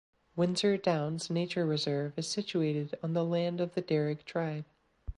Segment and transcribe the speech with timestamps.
[0.35, 4.65] Windsor Downs Nature Reserve is situated on the land of the Darug tribe.